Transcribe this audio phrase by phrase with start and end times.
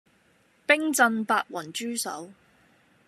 [0.65, 2.31] 冰鎮白雲豬手